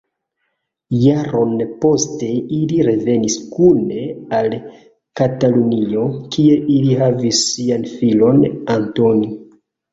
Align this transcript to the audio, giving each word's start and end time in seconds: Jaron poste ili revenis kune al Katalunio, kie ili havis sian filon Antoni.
Jaron 1.01 1.51
poste 1.83 2.29
ili 2.61 2.79
revenis 2.87 3.37
kune 3.53 4.07
al 4.39 4.57
Katalunio, 5.23 6.09
kie 6.35 6.59
ili 6.81 6.99
havis 7.05 7.45
sian 7.53 7.89
filon 7.95 8.45
Antoni. 8.81 9.33